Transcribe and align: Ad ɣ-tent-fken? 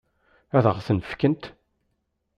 Ad 0.57 0.65
ɣ-tent-fken? 0.75 1.35